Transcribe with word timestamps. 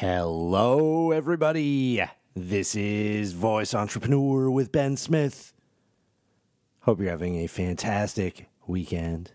Hello, 0.00 1.10
everybody. 1.10 2.02
This 2.34 2.74
is 2.74 3.34
Voice 3.34 3.74
Entrepreneur 3.74 4.50
with 4.50 4.72
Ben 4.72 4.96
Smith. 4.96 5.52
Hope 6.80 7.00
you're 7.00 7.10
having 7.10 7.36
a 7.36 7.46
fantastic 7.46 8.48
weekend. 8.66 9.32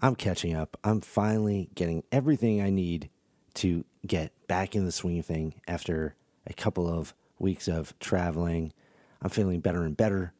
I'm 0.00 0.14
catching 0.14 0.54
up. 0.54 0.78
I'm 0.84 1.00
finally 1.00 1.70
getting 1.74 2.04
everything 2.12 2.62
I 2.62 2.70
need 2.70 3.10
to 3.54 3.84
get 4.06 4.30
back 4.46 4.76
in 4.76 4.84
the 4.84 4.92
swing 4.92 5.18
of 5.18 5.26
thing 5.26 5.54
after 5.66 6.14
a 6.46 6.52
couple 6.52 6.88
of 6.88 7.14
weeks 7.40 7.66
of 7.66 7.98
traveling. 7.98 8.72
I'm 9.20 9.30
feeling 9.30 9.58
better 9.58 9.82
and 9.82 9.96
better 9.96 10.34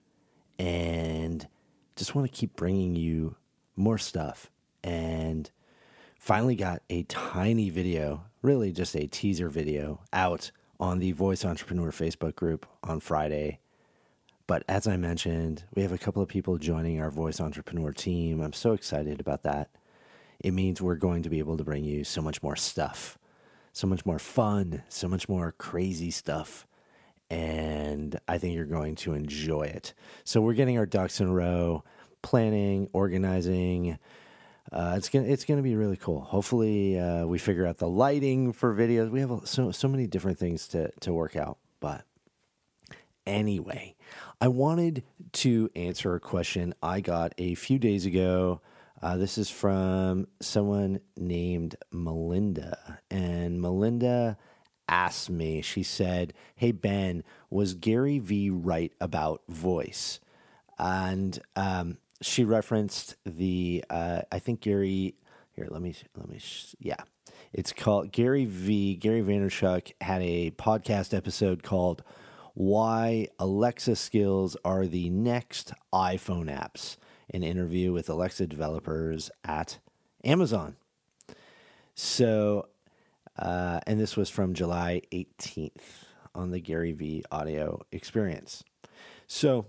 and 0.60 1.48
just 1.96 2.14
want 2.14 2.30
to 2.30 2.38
keep 2.38 2.54
bringing 2.54 2.94
you 2.94 3.34
more 3.74 3.98
stuff. 3.98 4.48
And 4.84 5.50
finally 6.20 6.54
got 6.54 6.82
a 6.88 7.02
tiny 7.02 7.68
video, 7.68 8.26
really 8.44 8.70
just 8.70 8.94
a 8.94 9.06
teaser 9.06 9.48
video, 9.48 10.00
out 10.12 10.50
on 10.78 10.98
the 10.98 11.12
Voice 11.12 11.46
Entrepreneur 11.46 11.90
Facebook 11.90 12.36
group 12.36 12.66
on 12.82 13.00
Friday. 13.00 13.58
But 14.46 14.64
as 14.68 14.86
I 14.86 14.98
mentioned, 14.98 15.64
we 15.74 15.80
have 15.80 15.92
a 15.92 15.98
couple 15.98 16.22
of 16.22 16.28
people 16.28 16.58
joining 16.58 17.00
our 17.00 17.10
Voice 17.10 17.40
Entrepreneur 17.40 17.90
team. 17.90 18.42
I'm 18.42 18.52
so 18.52 18.74
excited 18.74 19.18
about 19.18 19.44
that. 19.44 19.70
It 20.40 20.50
means 20.50 20.82
we're 20.82 20.96
going 20.96 21.22
to 21.22 21.30
be 21.30 21.38
able 21.38 21.56
to 21.56 21.64
bring 21.64 21.84
you 21.84 22.04
so 22.04 22.20
much 22.20 22.42
more 22.42 22.54
stuff, 22.54 23.18
so 23.72 23.86
much 23.86 24.04
more 24.04 24.18
fun, 24.18 24.82
so 24.90 25.08
much 25.08 25.26
more 25.26 25.54
crazy 25.56 26.10
stuff. 26.10 26.66
And 27.30 28.20
I 28.28 28.36
think 28.36 28.54
you're 28.54 28.66
going 28.66 28.96
to 28.96 29.14
enjoy 29.14 29.62
it. 29.62 29.94
So 30.22 30.42
we're 30.42 30.52
getting 30.52 30.76
our 30.76 30.84
ducks 30.84 31.18
in 31.18 31.28
a 31.28 31.32
row, 31.32 31.82
planning, 32.20 32.90
organizing, 32.92 33.98
uh, 34.72 34.94
it's 34.96 35.08
gonna 35.08 35.26
it's 35.26 35.44
gonna 35.44 35.62
be 35.62 35.76
really 35.76 35.96
cool. 35.96 36.20
Hopefully, 36.20 36.98
uh, 36.98 37.26
we 37.26 37.38
figure 37.38 37.66
out 37.66 37.78
the 37.78 37.88
lighting 37.88 38.52
for 38.52 38.74
videos. 38.74 39.10
We 39.10 39.20
have 39.20 39.42
so 39.44 39.70
so 39.70 39.88
many 39.88 40.06
different 40.06 40.38
things 40.38 40.68
to 40.68 40.90
to 41.00 41.12
work 41.12 41.36
out. 41.36 41.58
But 41.80 42.04
anyway, 43.26 43.94
I 44.40 44.48
wanted 44.48 45.04
to 45.32 45.70
answer 45.76 46.14
a 46.14 46.20
question 46.20 46.74
I 46.82 47.00
got 47.00 47.34
a 47.38 47.54
few 47.54 47.78
days 47.78 48.06
ago. 48.06 48.60
Uh, 49.02 49.18
this 49.18 49.36
is 49.36 49.50
from 49.50 50.28
someone 50.40 51.00
named 51.16 51.76
Melinda, 51.92 53.00
and 53.10 53.60
Melinda 53.60 54.38
asked 54.88 55.28
me. 55.28 55.60
She 55.60 55.82
said, 55.82 56.32
"Hey 56.56 56.72
Ben, 56.72 57.22
was 57.50 57.74
Gary 57.74 58.18
Vee 58.18 58.48
right 58.48 58.92
about 58.98 59.42
voice?" 59.46 60.20
And 60.78 61.38
um, 61.54 61.98
she 62.24 62.44
referenced 62.44 63.16
the 63.24 63.84
uh, 63.90 64.22
I 64.32 64.38
think 64.38 64.60
Gary 64.60 65.14
here 65.52 65.68
let 65.70 65.82
me 65.82 65.94
let 66.16 66.28
me 66.28 66.40
yeah. 66.78 67.02
It's 67.52 67.72
called 67.72 68.12
Gary 68.12 68.46
Vee 68.46 68.96
Gary 68.96 69.22
Vaynerchuk 69.22 69.92
had 70.00 70.22
a 70.22 70.50
podcast 70.52 71.14
episode 71.14 71.62
called 71.62 72.02
why 72.54 73.28
Alexa 73.38 73.96
skills 73.96 74.56
are 74.64 74.86
the 74.86 75.10
next 75.10 75.72
iPhone 75.92 76.46
apps 76.46 76.96
an 77.30 77.42
interview 77.42 77.92
with 77.92 78.08
Alexa 78.08 78.46
developers 78.46 79.30
at 79.44 79.78
Amazon. 80.24 80.76
So 81.94 82.68
uh, 83.38 83.80
and 83.86 84.00
this 84.00 84.16
was 84.16 84.30
from 84.30 84.54
July 84.54 85.02
18th 85.12 86.06
on 86.34 86.50
the 86.52 86.60
Gary 86.60 86.92
Vee 86.92 87.24
audio 87.30 87.84
experience. 87.92 88.64
So 89.26 89.66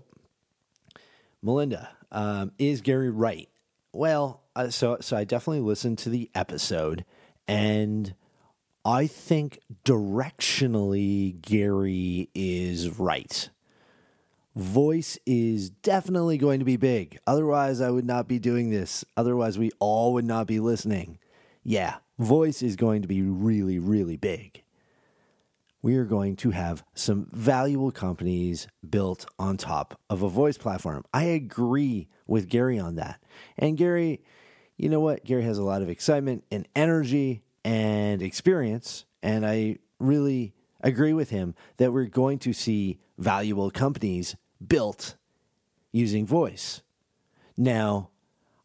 Melinda, 1.46 1.90
um, 2.10 2.50
is 2.58 2.80
Gary 2.80 3.08
right? 3.08 3.48
Well, 3.92 4.42
uh, 4.56 4.70
so 4.70 4.98
so 5.00 5.16
I 5.16 5.22
definitely 5.22 5.60
listened 5.60 5.98
to 5.98 6.10
the 6.10 6.28
episode, 6.34 7.04
and 7.46 8.16
I 8.84 9.06
think 9.06 9.60
directionally 9.84 11.40
Gary 11.40 12.30
is 12.34 12.98
right. 12.98 13.48
Voice 14.56 15.20
is 15.24 15.70
definitely 15.70 16.36
going 16.36 16.58
to 16.58 16.64
be 16.64 16.76
big. 16.76 17.20
Otherwise, 17.28 17.80
I 17.80 17.90
would 17.90 18.06
not 18.06 18.26
be 18.26 18.40
doing 18.40 18.70
this. 18.70 19.04
Otherwise, 19.16 19.56
we 19.56 19.70
all 19.78 20.14
would 20.14 20.24
not 20.24 20.48
be 20.48 20.58
listening. 20.58 21.18
Yeah, 21.62 21.98
voice 22.18 22.60
is 22.60 22.74
going 22.74 23.02
to 23.02 23.08
be 23.08 23.22
really, 23.22 23.78
really 23.78 24.16
big 24.16 24.64
we 25.82 25.96
are 25.96 26.04
going 26.04 26.36
to 26.36 26.50
have 26.50 26.84
some 26.94 27.28
valuable 27.32 27.90
companies 27.90 28.66
built 28.88 29.26
on 29.38 29.56
top 29.56 30.00
of 30.10 30.22
a 30.22 30.28
voice 30.28 30.58
platform. 30.58 31.04
I 31.12 31.24
agree 31.24 32.08
with 32.26 32.48
Gary 32.48 32.78
on 32.78 32.96
that. 32.96 33.22
And 33.56 33.76
Gary, 33.76 34.20
you 34.76 34.88
know 34.88 35.00
what? 35.00 35.24
Gary 35.24 35.44
has 35.44 35.58
a 35.58 35.62
lot 35.62 35.82
of 35.82 35.88
excitement 35.88 36.44
and 36.50 36.66
energy 36.74 37.42
and 37.64 38.22
experience. 38.22 39.04
And 39.22 39.46
I 39.46 39.78
really 39.98 40.54
agree 40.80 41.12
with 41.12 41.30
him 41.30 41.54
that 41.78 41.92
we're 41.92 42.04
going 42.04 42.38
to 42.40 42.52
see 42.52 42.98
valuable 43.18 43.70
companies 43.70 44.36
built 44.66 45.16
using 45.92 46.26
voice. 46.26 46.82
Now, 47.56 48.10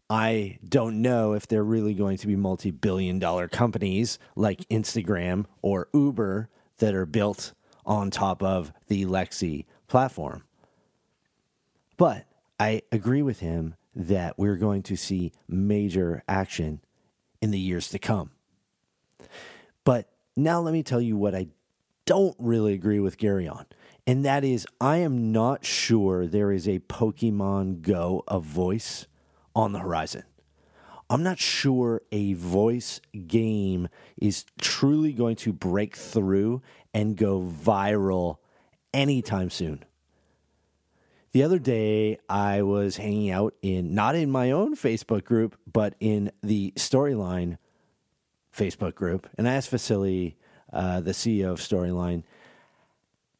I 0.09 0.59
don't 0.67 1.01
know 1.01 1.33
if 1.33 1.47
they're 1.47 1.63
really 1.63 1.93
going 1.93 2.17
to 2.17 2.27
be 2.27 2.35
multi 2.35 2.69
billion 2.69 3.17
dollar 3.17 3.47
companies 3.47 4.19
like 4.35 4.67
Instagram 4.67 5.45
or 5.61 5.87
Uber 5.93 6.49
that 6.81 6.95
are 6.95 7.05
built 7.05 7.53
on 7.85 8.09
top 8.09 8.43
of 8.43 8.73
the 8.87 9.03
Alexa 9.03 9.61
platform. 9.87 10.43
But 11.95 12.25
I 12.59 12.81
agree 12.91 13.21
with 13.21 13.39
him 13.39 13.75
that 13.95 14.37
we're 14.37 14.55
going 14.55 14.81
to 14.83 14.95
see 14.95 15.31
major 15.47 16.23
action 16.27 16.81
in 17.39 17.51
the 17.51 17.59
years 17.59 17.89
to 17.89 17.99
come. 17.99 18.31
But 19.83 20.09
now 20.35 20.59
let 20.59 20.73
me 20.73 20.81
tell 20.81 21.01
you 21.01 21.17
what 21.17 21.35
I 21.35 21.47
don't 22.05 22.35
really 22.39 22.73
agree 22.73 22.99
with 22.99 23.17
Gary 23.17 23.47
on. 23.47 23.67
And 24.07 24.25
that 24.25 24.43
is, 24.43 24.65
I 24.79 24.97
am 24.97 25.31
not 25.31 25.63
sure 25.63 26.25
there 26.25 26.51
is 26.51 26.67
a 26.67 26.79
Pokemon 26.79 27.83
Go 27.83 28.23
of 28.27 28.43
voice 28.43 29.05
on 29.55 29.71
the 29.71 29.79
horizon. 29.79 30.23
I'm 31.11 31.23
not 31.23 31.39
sure 31.39 32.03
a 32.13 32.35
voice 32.35 33.01
game 33.27 33.89
is 34.15 34.45
truly 34.61 35.11
going 35.11 35.35
to 35.37 35.51
break 35.51 35.97
through 35.97 36.61
and 36.93 37.17
go 37.17 37.41
viral 37.41 38.37
anytime 38.93 39.49
soon. 39.49 39.83
The 41.33 41.43
other 41.43 41.59
day, 41.59 42.17
I 42.29 42.61
was 42.61 42.95
hanging 42.95 43.29
out 43.29 43.55
in, 43.61 43.93
not 43.93 44.15
in 44.15 44.31
my 44.31 44.51
own 44.51 44.77
Facebook 44.77 45.25
group, 45.25 45.57
but 45.69 45.95
in 45.99 46.31
the 46.41 46.71
Storyline 46.77 47.57
Facebook 48.55 48.95
group. 48.95 49.27
And 49.37 49.49
I 49.49 49.55
asked 49.55 49.69
Vasily, 49.69 50.37
uh, 50.71 51.01
the 51.01 51.11
CEO 51.11 51.51
of 51.51 51.59
Storyline, 51.59 52.23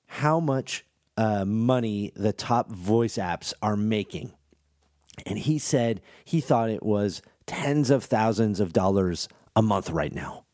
how 0.08 0.42
much 0.42 0.86
uh, 1.16 1.46
money 1.46 2.12
the 2.18 2.34
top 2.34 2.70
voice 2.70 3.16
apps 3.16 3.54
are 3.62 3.78
making. 3.78 4.34
And 5.26 5.40
he 5.40 5.58
said 5.58 6.02
he 6.26 6.42
thought 6.42 6.70
it 6.70 6.84
was 6.84 7.22
tens 7.52 7.90
of 7.90 8.06
thousands 8.06 8.62
of 8.62 8.72
dollars 8.72 9.28
a 9.58 9.62
month 9.62 9.90
right 9.90 10.16
now. 10.16 10.46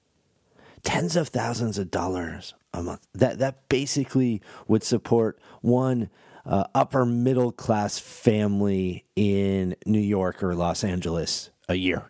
Tens 0.81 1.15
of 1.15 1.27
thousands 1.27 1.77
of 1.77 1.91
dollars 1.91 2.55
a 2.73 2.81
month. 2.81 3.05
That 3.13 3.37
that 3.37 3.69
basically 3.69 4.41
would 4.67 4.83
support 4.83 5.39
one 5.61 6.09
uh, 6.43 6.63
upper 6.73 7.05
middle 7.05 7.51
class 7.51 7.99
family 7.99 9.05
in 9.15 9.75
New 9.85 9.99
York 9.99 10.41
or 10.41 10.55
Los 10.55 10.83
Angeles 10.83 11.51
a 11.69 11.75
year. 11.75 12.09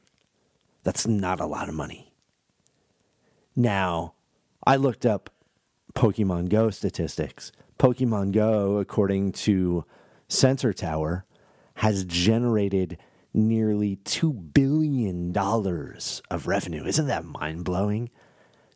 That's 0.83 1.05
not 1.05 1.41
a 1.41 1.45
lot 1.45 1.67
of 1.67 1.75
money. 1.75 2.13
Now, 3.57 4.13
I 4.65 4.77
looked 4.77 5.05
up 5.05 5.29
Pokemon 5.95 6.47
Go 6.47 6.69
statistics. 6.69 7.51
Pokemon 7.77 8.31
Go, 8.31 8.77
according 8.77 9.33
to 9.33 9.83
Sensor 10.29 10.71
Tower, 10.71 11.25
has 11.75 12.05
generated 12.05 12.97
nearly 13.37 13.97
$2 13.97 14.53
billion 14.53 15.31
of 15.37 16.47
revenue. 16.47 16.85
Isn't 16.85 17.07
that 17.07 17.23
mind 17.23 17.63
blowing? 17.63 18.09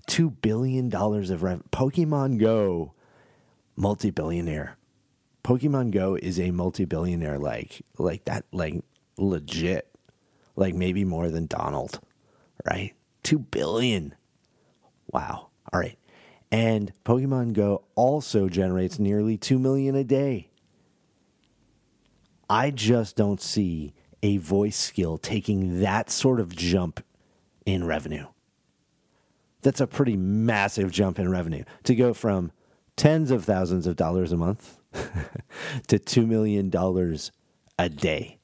$2 0.07 0.41
billion 0.41 0.93
of 0.93 1.43
revenue. 1.43 1.63
Pokemon 1.71 2.39
Go, 2.39 2.93
multi 3.75 4.11
billionaire. 4.11 4.77
Pokemon 5.43 5.91
Go 5.91 6.15
is 6.15 6.39
a 6.39 6.51
multi 6.51 6.85
billionaire, 6.85 7.39
like, 7.39 7.81
like 7.97 8.25
that, 8.25 8.45
like 8.51 8.83
legit. 9.17 9.87
Like 10.55 10.75
maybe 10.75 11.05
more 11.05 11.29
than 11.29 11.47
Donald, 11.47 11.99
right? 12.69 12.93
2 13.23 13.39
billion. 13.39 14.13
Wow. 15.07 15.47
All 15.73 15.79
right. 15.79 15.97
And 16.51 16.91
Pokemon 17.05 17.53
Go 17.53 17.85
also 17.95 18.49
generates 18.49 18.99
nearly 18.99 19.37
2 19.37 19.57
million 19.57 19.95
a 19.95 20.03
day. 20.03 20.49
I 22.49 22.69
just 22.69 23.15
don't 23.15 23.41
see 23.41 23.93
a 24.23 24.37
voice 24.37 24.77
skill 24.77 25.17
taking 25.17 25.81
that 25.81 26.09
sort 26.09 26.39
of 26.39 26.55
jump 26.55 27.03
in 27.65 27.85
revenue. 27.85 28.27
That's 29.61 29.81
a 29.81 29.87
pretty 29.87 30.17
massive 30.17 30.91
jump 30.91 31.19
in 31.19 31.29
revenue 31.29 31.63
to 31.83 31.95
go 31.95 32.13
from 32.13 32.51
tens 32.95 33.31
of 33.31 33.45
thousands 33.45 33.87
of 33.87 33.95
dollars 33.95 34.31
a 34.31 34.37
month 34.37 34.77
to 35.87 35.99
$2 35.99 36.27
million 36.27 36.71
a 37.77 37.89
day 37.89 38.39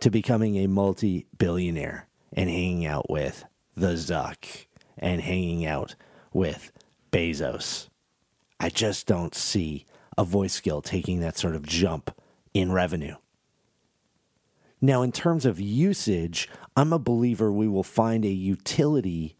to 0.00 0.10
becoming 0.10 0.56
a 0.56 0.66
multi 0.66 1.26
billionaire 1.36 2.08
and 2.32 2.48
hanging 2.48 2.86
out 2.86 3.10
with 3.10 3.44
the 3.76 3.94
Zuck 3.94 4.66
and 4.98 5.20
hanging 5.20 5.66
out 5.66 5.94
with 6.32 6.72
Bezos. 7.12 7.88
I 8.58 8.68
just 8.68 9.06
don't 9.06 9.34
see 9.34 9.86
a 10.16 10.24
voice 10.24 10.52
skill 10.52 10.82
taking 10.82 11.20
that 11.20 11.36
sort 11.38 11.56
of 11.56 11.66
jump 11.66 12.14
in 12.54 12.72
revenue. 12.72 13.16
Now, 14.80 15.02
in 15.02 15.12
terms 15.12 15.44
of 15.44 15.60
usage, 15.60 16.48
I'm 16.74 16.92
a 16.92 16.98
believer 16.98 17.52
we 17.52 17.68
will 17.68 17.82
find 17.82 18.24
a 18.24 18.30
utility 18.30 19.36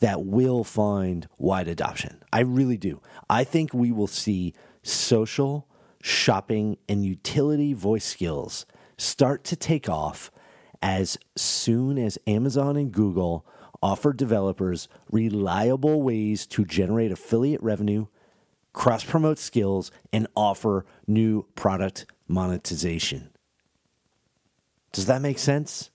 that 0.00 0.24
will 0.24 0.64
find 0.64 1.28
wide 1.38 1.68
adoption. 1.68 2.22
I 2.32 2.40
really 2.40 2.76
do. 2.76 3.00
I 3.28 3.44
think 3.44 3.72
we 3.72 3.92
will 3.92 4.08
see 4.08 4.54
social, 4.82 5.68
shopping, 6.02 6.78
and 6.88 7.04
utility 7.04 7.72
voice 7.72 8.04
skills 8.04 8.66
start 8.96 9.44
to 9.44 9.56
take 9.56 9.88
off 9.88 10.32
as 10.82 11.18
soon 11.36 11.98
as 11.98 12.18
Amazon 12.26 12.76
and 12.76 12.90
Google 12.90 13.46
offer 13.82 14.12
developers 14.12 14.88
reliable 15.10 16.02
ways 16.02 16.46
to 16.46 16.64
generate 16.64 17.12
affiliate 17.12 17.62
revenue, 17.62 18.06
cross 18.72 19.04
promote 19.04 19.38
skills, 19.38 19.90
and 20.12 20.26
offer 20.34 20.84
new 21.06 21.46
product 21.54 22.06
monetization. 22.26 23.30
Does 24.92 25.06
that 25.06 25.22
make 25.22 25.38
sense? 25.38 25.90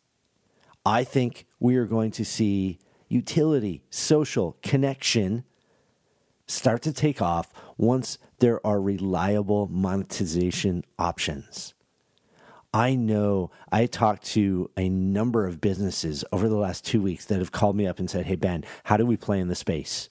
I 0.86 1.03
think 1.03 1.45
we 1.59 1.75
are 1.77 1.86
going 1.86 2.12
to 2.12 2.25
see 2.25 2.80
utility, 3.09 3.83
social, 3.89 4.57
connection 4.62 5.44
start 6.47 6.81
to 6.83 6.94
take 6.94 7.21
off 7.21 7.51
once 7.77 8.18
there 8.39 8.65
are 8.65 8.80
reliable 8.80 9.68
monetization 9.68 10.83
options. 11.00 11.74
I 12.74 12.95
know 12.95 13.51
I 13.71 13.86
talked 13.86 14.25
to 14.33 14.69
a 14.75 14.89
number 14.89 15.48
of 15.48 15.62
businesses 15.62 16.25
over 16.31 16.50
the 16.50 16.57
last 16.57 16.83
two 16.83 17.01
weeks 17.01 17.25
that 17.25 17.39
have 17.39 17.51
called 17.51 17.75
me 17.75 17.88
up 17.88 18.00
and 18.00 18.09
said, 18.09 18.25
Hey, 18.25 18.36
Ben, 18.36 18.65
how 18.83 18.98
do 18.98 19.06
we 19.06 19.15
play 19.15 19.39
in 19.39 19.48
the 19.48 19.56
space? 19.56 20.09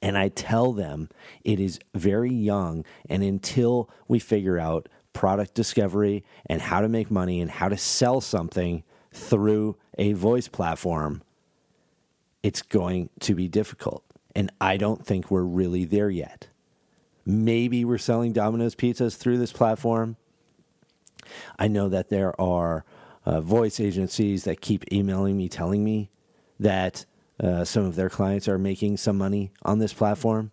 And 0.00 0.18
I 0.18 0.28
tell 0.28 0.72
them 0.72 1.08
it 1.44 1.60
is 1.60 1.78
very 1.94 2.32
young, 2.32 2.84
and 3.08 3.22
until 3.22 3.88
we 4.08 4.18
figure 4.18 4.58
out 4.58 4.88
product 5.12 5.54
discovery 5.54 6.24
and 6.46 6.60
how 6.62 6.80
to 6.80 6.88
make 6.88 7.10
money 7.10 7.40
and 7.40 7.50
how 7.50 7.68
to 7.68 7.76
sell 7.76 8.20
something 8.20 8.82
through 9.12 9.76
a 9.98 10.12
voice 10.14 10.48
platform, 10.48 11.22
it's 12.42 12.62
going 12.62 13.10
to 13.20 13.34
be 13.34 13.48
difficult. 13.48 14.04
And 14.34 14.50
I 14.60 14.76
don't 14.76 15.04
think 15.04 15.30
we're 15.30 15.42
really 15.42 15.84
there 15.84 16.10
yet. 16.10 16.48
Maybe 17.24 17.84
we're 17.84 17.98
selling 17.98 18.32
Domino's 18.32 18.74
pizzas 18.74 19.16
through 19.16 19.38
this 19.38 19.52
platform. 19.52 20.16
I 21.58 21.68
know 21.68 21.88
that 21.88 22.08
there 22.08 22.38
are 22.40 22.84
uh, 23.24 23.40
voice 23.40 23.78
agencies 23.78 24.44
that 24.44 24.60
keep 24.60 24.90
emailing 24.92 25.36
me 25.36 25.48
telling 25.48 25.84
me 25.84 26.10
that 26.58 27.04
uh, 27.38 27.64
some 27.64 27.84
of 27.84 27.94
their 27.94 28.10
clients 28.10 28.48
are 28.48 28.58
making 28.58 28.96
some 28.96 29.18
money 29.18 29.52
on 29.62 29.78
this 29.78 29.92
platform. 29.92 30.50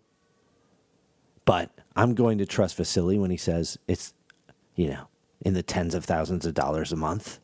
But 1.45 1.71
I'm 1.95 2.13
going 2.13 2.37
to 2.37 2.45
trust 2.45 2.75
Vasily 2.77 3.17
when 3.17 3.31
he 3.31 3.37
says 3.37 3.79
it's, 3.87 4.13
you 4.79 4.87
know, 4.87 5.09
in 5.41 5.53
the 5.53 5.61
tens 5.61 5.93
of 5.93 6.05
thousands 6.05 6.45
of 6.45 6.53
dollars 6.53 6.93
a 6.93 6.95
month. 6.95 7.41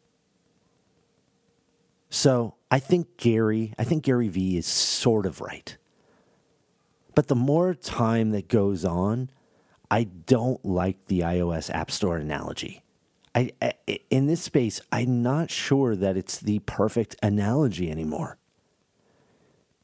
So 2.09 2.55
I 2.71 2.79
think 2.79 3.17
Gary, 3.17 3.73
I 3.77 3.83
think 3.83 4.03
Gary 4.03 4.29
Vee 4.29 4.55
is 4.55 4.65
sort 4.65 5.25
of 5.25 5.41
right. 5.41 5.75
But 7.13 7.27
the 7.27 7.35
more 7.35 7.73
time 7.73 8.29
that 8.29 8.47
goes 8.47 8.85
on, 8.85 9.29
I 9.91 10.05
don't 10.05 10.63
like 10.63 11.07
the 11.07 11.19
iOS 11.19 11.69
App 11.69 11.91
Store 11.91 12.15
analogy. 12.15 12.83
I, 13.35 13.51
I, 13.61 13.73
in 14.09 14.27
this 14.27 14.41
space, 14.41 14.79
I'm 14.93 15.21
not 15.21 15.51
sure 15.51 15.93
that 15.93 16.15
it's 16.15 16.39
the 16.39 16.59
perfect 16.59 17.17
analogy 17.21 17.91
anymore. 17.91 18.37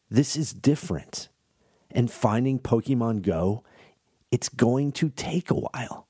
This 0.09 0.37
is 0.37 0.53
different. 0.53 1.27
And 1.91 2.09
finding 2.09 2.59
Pokemon 2.59 3.23
Go, 3.23 3.65
it's 4.31 4.47
going 4.47 4.93
to 4.93 5.09
take 5.09 5.51
a 5.51 5.55
while. 5.55 6.07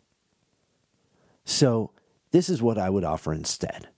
So, 1.45 1.91
this 2.31 2.49
is 2.49 2.61
what 2.61 2.77
I 2.77 2.89
would 2.89 3.03
offer 3.03 3.33
instead. 3.33 3.89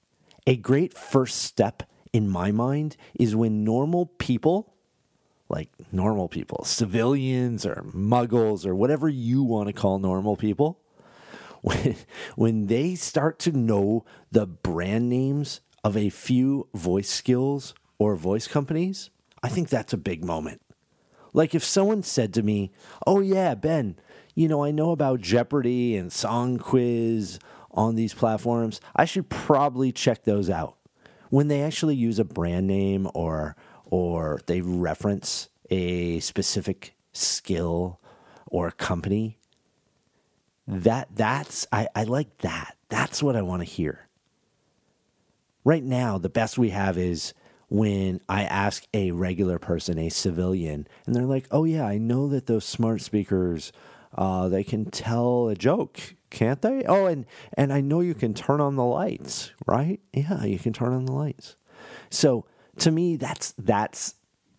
A 0.48 0.56
great 0.56 0.94
first 0.94 1.42
step 1.42 1.84
in 2.12 2.28
my 2.28 2.52
mind 2.52 2.98
is 3.14 3.36
when 3.36 3.64
normal 3.64 4.08
people, 4.18 4.74
like 5.50 5.70
normal 5.92 6.28
people, 6.28 6.64
civilians 6.66 7.66
or 7.66 7.84
muggles 7.94 8.66
or 8.66 8.76
whatever 8.76 9.08
you 9.08 9.44
want 9.44 9.68
to 9.68 9.74
call 9.74 10.00
normal 10.00 10.36
people, 10.36 10.80
when, 11.62 11.96
when 12.36 12.68
they 12.68 12.96
start 12.96 13.40
to 13.40 13.52
know 13.52 14.04
the 14.32 14.46
brand 14.46 15.10
names 15.10 15.62
of 15.84 15.96
a 15.96 16.10
few 16.10 16.68
voice 16.74 17.10
skills 17.10 17.74
or 17.98 18.16
voice 18.16 18.48
companies, 18.48 19.10
I 19.42 19.50
think 19.50 19.70
that's 19.70 19.94
a 19.94 19.98
big 19.98 20.24
moment. 20.24 20.62
Like 21.34 21.54
if 21.56 21.64
someone 21.64 22.04
said 22.04 22.34
to 22.36 22.44
me, 22.44 22.72
Oh, 23.06 23.20
yeah, 23.20 23.56
Ben, 23.56 23.96
you 24.36 24.48
know, 24.48 24.64
I 24.64 24.72
know 24.72 24.92
about 24.92 25.22
Jeopardy 25.22 25.96
and 25.96 26.12
Song 26.12 26.58
Quiz 26.58 27.40
on 27.72 27.96
these 27.96 28.14
platforms. 28.14 28.80
I 28.96 29.06
should 29.06 29.30
probably 29.30 29.92
check 29.92 30.24
those 30.24 30.50
out. 30.50 30.78
When 31.30 31.48
they 31.48 31.62
actually 31.62 31.96
use 31.96 32.20
a 32.20 32.24
brand 32.24 32.68
name 32.68 33.10
or 33.14 33.56
or 33.86 34.40
they 34.46 34.62
reference 34.62 35.50
a 35.70 36.20
specific 36.20 36.96
skill 37.12 38.00
or 38.48 38.72
company, 38.72 39.40
that 40.68 41.10
that's 41.16 41.66
I, 41.72 41.88
I 41.96 42.04
like 42.04 42.40
that. 42.40 42.78
That's 42.90 43.24
what 43.24 43.36
I 43.36 43.42
want 43.42 43.62
to 43.62 43.68
hear. 43.68 44.08
Right 45.66 45.84
now, 45.84 46.18
the 46.18 46.30
best 46.30 46.58
we 46.58 46.70
have 46.70 46.98
is 46.98 47.34
when 47.70 48.22
I 48.30 48.44
ask 48.44 48.86
a 48.94 49.12
regular 49.12 49.60
person, 49.60 49.98
a 49.98 50.10
civilian, 50.10 50.88
and 51.06 51.16
they're 51.16 51.26
like, 51.26 51.48
"Oh 51.52 51.64
yeah, 51.64 51.86
I 51.86 51.98
know 51.98 52.28
that 52.30 52.46
those 52.46 52.66
smart 52.66 53.02
speakers, 53.02 53.72
uh, 54.16 54.48
they 54.50 54.64
can 54.64 54.86
tell 54.86 55.48
a 55.48 55.56
joke, 55.56 56.16
can't 56.30 56.62
they? 56.62 56.84
Oh, 56.86 57.06
and 57.06 57.26
and 57.56 57.74
I 57.74 57.82
know 57.82 58.02
you 58.02 58.14
can 58.14 58.34
turn 58.34 58.62
on 58.62 58.76
the 58.76 58.84
lights, 58.86 59.52
right? 59.66 60.00
Yeah, 60.14 60.44
you 60.44 60.60
can 60.60 60.74
turn 60.74 60.94
on 60.94 61.06
the 61.06 61.14
lights. 61.14 61.56
So 62.10 62.46
to 62.80 62.92
me, 62.92 63.16
that's 63.16 63.54
that's 63.58 64.16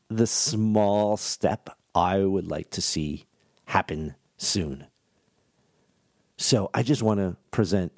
the 0.09 0.27
small 0.27 1.17
step 1.17 1.71
I 1.95 2.21
would 2.21 2.49
like 2.49 2.71
to 2.71 2.81
see 2.81 3.27
happen 3.67 4.15
soon. 4.37 4.87
So 6.37 6.71
I 6.75 6.83
just 6.83 7.03
want 7.03 7.21
to 7.21 7.37
present 7.51 7.93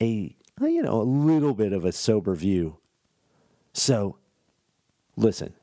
a 0.00 0.34
you 0.60 0.82
know 0.82 1.00
a 1.00 1.02
little 1.02 1.54
bit 1.54 1.72
of 1.72 1.84
a 1.84 1.92
sober 1.92 2.34
view. 2.34 2.78
So 3.72 4.18
listen, 5.16 5.54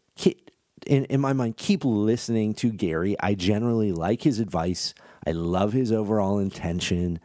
in 0.86 1.06
in 1.06 1.22
my 1.22 1.34
mind, 1.34 1.58
keep 1.58 1.86
listening 1.86 2.54
to 2.56 2.72
Gary. 2.72 3.16
I 3.20 3.36
generally 3.36 3.92
like 3.92 4.24
his 4.24 4.40
advice. 4.40 4.94
I 5.26 5.32
love 5.32 5.74
his 5.74 5.92
overall 5.92 6.40
intention. 6.40 7.20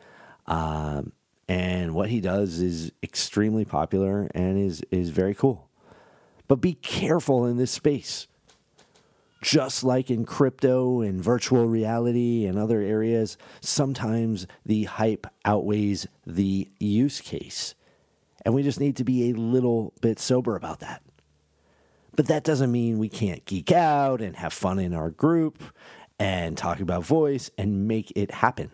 Um, 0.46 1.12
and 1.48 1.94
what 1.94 2.10
he 2.10 2.20
does 2.20 2.60
is 2.60 2.92
extremely 3.02 3.64
popular 3.64 4.28
and 4.34 4.58
is 4.58 4.82
is 4.90 5.10
very 5.10 5.34
cool. 5.34 5.68
But 6.46 6.60
be 6.60 6.74
careful 6.74 7.44
in 7.46 7.58
this 7.58 7.70
space 7.70 8.26
just 9.40 9.84
like 9.84 10.10
in 10.10 10.24
crypto 10.24 11.00
and 11.00 11.22
virtual 11.22 11.66
reality 11.66 12.46
and 12.46 12.58
other 12.58 12.80
areas, 12.80 13.36
sometimes 13.60 14.46
the 14.66 14.84
hype 14.84 15.26
outweighs 15.44 16.06
the 16.26 16.68
use 16.78 17.20
case. 17.20 17.74
And 18.44 18.54
we 18.54 18.62
just 18.62 18.80
need 18.80 18.96
to 18.96 19.04
be 19.04 19.30
a 19.30 19.34
little 19.34 19.92
bit 20.00 20.18
sober 20.18 20.56
about 20.56 20.80
that. 20.80 21.02
But 22.18 22.26
that 22.26 22.42
doesn't 22.42 22.72
mean 22.72 22.98
we 22.98 23.08
can't 23.08 23.44
geek 23.44 23.70
out 23.70 24.20
and 24.20 24.34
have 24.34 24.52
fun 24.52 24.80
in 24.80 24.92
our 24.92 25.08
group 25.08 25.62
and 26.18 26.58
talk 26.58 26.80
about 26.80 27.04
voice 27.04 27.48
and 27.56 27.86
make 27.86 28.12
it 28.16 28.32
happen. 28.32 28.72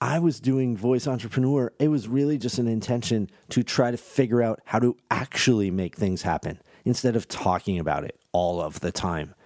I 0.00 0.18
was 0.18 0.40
doing 0.40 0.76
voice 0.76 1.06
entrepreneur, 1.06 1.72
it 1.78 1.86
was 1.86 2.08
really 2.08 2.36
just 2.36 2.58
an 2.58 2.66
intention 2.66 3.30
to 3.50 3.62
try 3.62 3.92
to 3.92 3.96
figure 3.96 4.42
out 4.42 4.60
how 4.64 4.80
to 4.80 4.96
actually 5.08 5.70
make 5.70 5.94
things 5.94 6.22
happen 6.22 6.58
instead 6.84 7.14
of 7.14 7.28
talking 7.28 7.78
about 7.78 8.02
it 8.02 8.18
all 8.32 8.60
of 8.60 8.80
the 8.80 8.90
time. 8.90 9.36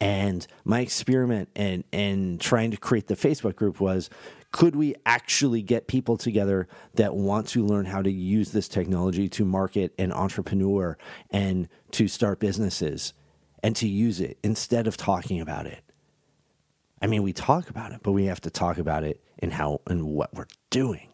And 0.00 0.46
my 0.64 0.78
experiment 0.78 1.48
and 1.56 1.82
and 1.92 2.40
trying 2.40 2.70
to 2.70 2.76
create 2.76 3.08
the 3.08 3.16
Facebook 3.16 3.56
group 3.56 3.80
was 3.80 4.10
could 4.54 4.76
we 4.76 4.94
actually 5.04 5.62
get 5.62 5.88
people 5.88 6.16
together 6.16 6.68
that 6.94 7.12
want 7.12 7.48
to 7.48 7.66
learn 7.66 7.86
how 7.86 8.00
to 8.00 8.08
use 8.08 8.52
this 8.52 8.68
technology 8.68 9.28
to 9.28 9.44
market 9.44 9.92
and 9.98 10.12
entrepreneur 10.12 10.96
and 11.32 11.68
to 11.90 12.06
start 12.06 12.38
businesses 12.38 13.14
and 13.64 13.74
to 13.74 13.88
use 13.88 14.20
it 14.20 14.38
instead 14.44 14.86
of 14.86 14.96
talking 14.96 15.40
about 15.40 15.66
it? 15.66 15.82
I 17.02 17.08
mean, 17.08 17.24
we 17.24 17.32
talk 17.32 17.68
about 17.68 17.90
it, 17.90 18.02
but 18.04 18.12
we 18.12 18.26
have 18.26 18.40
to 18.42 18.50
talk 18.50 18.78
about 18.78 19.02
it 19.02 19.20
and 19.40 19.52
how 19.52 19.80
and 19.88 20.04
what 20.04 20.32
we're 20.32 20.46
doing. 20.70 21.08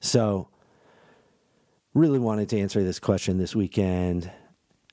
So, 0.00 0.48
really 1.92 2.18
wanted 2.18 2.48
to 2.48 2.58
answer 2.58 2.82
this 2.82 2.98
question 2.98 3.36
this 3.36 3.54
weekend 3.54 4.32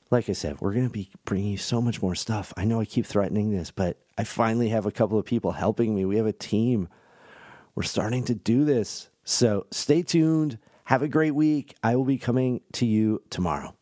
like 0.09 0.29
I 0.29 0.33
said, 0.33 0.59
we're 0.59 0.73
going 0.73 0.87
to 0.87 0.91
be 0.91 1.09
bringing 1.23 1.51
you 1.51 1.57
so 1.57 1.81
much 1.81 2.01
more 2.01 2.15
stuff. 2.15 2.51
I 2.57 2.65
know 2.65 2.81
I 2.81 2.85
keep 2.85 3.05
threatening 3.05 3.51
this, 3.51 3.71
but 3.71 3.97
I 4.17 4.25
finally 4.25 4.67
have 4.67 4.85
a 4.85 4.91
couple 4.91 5.17
of 5.17 5.23
people 5.23 5.53
helping 5.53 5.95
me. 5.95 6.03
We 6.03 6.17
have 6.17 6.25
a 6.25 6.33
team. 6.33 6.89
We're 7.75 7.83
starting 7.83 8.23
to 8.25 8.35
do 8.35 8.65
this. 8.65 9.09
So 9.23 9.65
stay 9.71 10.01
tuned. 10.01 10.57
Have 10.85 11.01
a 11.01 11.07
great 11.07 11.35
week. 11.35 11.75
I 11.83 11.95
will 11.95 12.05
be 12.05 12.17
coming 12.17 12.61
to 12.73 12.85
you 12.85 13.21
tomorrow. 13.29 13.75